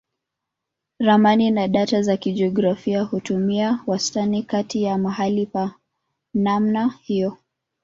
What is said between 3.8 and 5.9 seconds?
wastani kati ya mahali pa